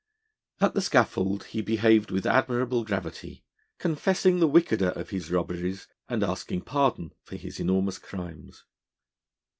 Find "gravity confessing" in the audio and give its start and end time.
2.83-4.39